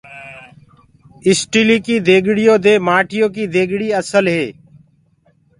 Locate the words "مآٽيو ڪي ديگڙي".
2.87-3.87